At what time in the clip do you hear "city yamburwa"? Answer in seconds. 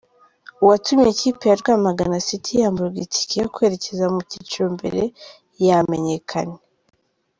2.27-2.99